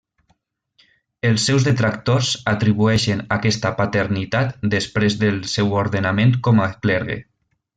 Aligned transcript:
Els 1.31 1.43
seus 1.49 1.67
detractors 1.67 2.31
atribueixen 2.53 3.21
aquesta 3.37 3.73
paternitat 3.83 4.57
després 4.75 5.19
del 5.25 5.41
seu 5.55 5.79
ordenament 5.83 6.35
com 6.49 6.65
a 6.65 6.71
clergue. 6.87 7.21